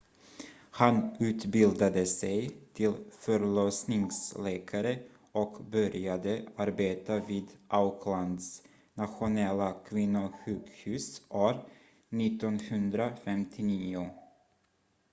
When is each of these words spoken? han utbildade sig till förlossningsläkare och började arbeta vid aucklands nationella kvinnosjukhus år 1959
han 0.71 1.15
utbildade 1.19 2.05
sig 2.05 2.51
till 2.73 2.93
förlossningsläkare 3.11 4.99
och 5.31 5.63
började 5.71 6.43
arbeta 6.55 7.19
vid 7.19 7.45
aucklands 7.67 8.61
nationella 8.95 9.71
kvinnosjukhus 9.89 11.21
år 11.29 11.55
1959 12.09 14.09